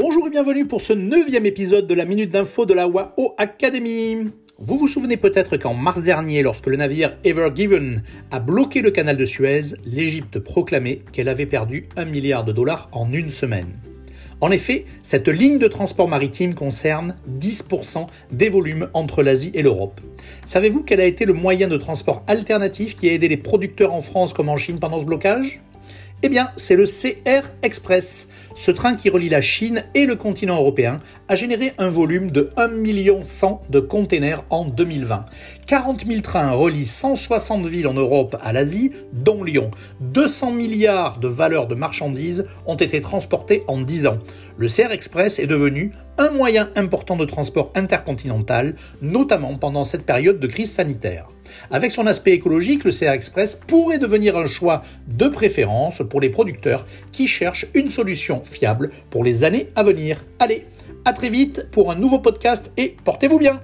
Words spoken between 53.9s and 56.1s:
devenir un choix de préférence